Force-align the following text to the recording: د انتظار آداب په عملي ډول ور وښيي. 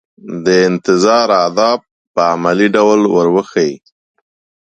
د 0.45 0.47
انتظار 0.69 1.27
آداب 1.47 1.79
په 2.13 2.21
عملي 2.33 2.67
ډول 2.75 3.01
ور 3.13 3.27
وښيي. 3.35 3.75